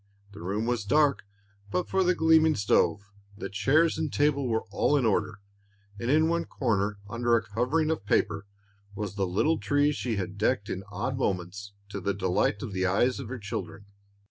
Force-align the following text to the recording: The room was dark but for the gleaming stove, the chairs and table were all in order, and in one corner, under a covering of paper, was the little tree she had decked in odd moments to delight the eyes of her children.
The 0.31 0.41
room 0.41 0.65
was 0.65 0.83
dark 0.83 1.25
but 1.69 1.87
for 1.87 2.03
the 2.03 2.15
gleaming 2.15 2.55
stove, 2.55 3.11
the 3.37 3.49
chairs 3.51 3.99
and 3.99 4.11
table 4.11 4.47
were 4.47 4.63
all 4.71 4.97
in 4.97 5.05
order, 5.05 5.41
and 5.99 6.09
in 6.09 6.27
one 6.27 6.45
corner, 6.45 6.97
under 7.07 7.35
a 7.35 7.43
covering 7.45 7.91
of 7.91 8.07
paper, 8.07 8.47
was 8.95 9.13
the 9.13 9.27
little 9.27 9.59
tree 9.59 9.91
she 9.91 10.15
had 10.15 10.39
decked 10.39 10.71
in 10.71 10.81
odd 10.91 11.19
moments 11.19 11.73
to 11.89 12.01
delight 12.01 12.57
the 12.67 12.85
eyes 12.87 13.19
of 13.19 13.27
her 13.27 13.37
children. 13.37 13.85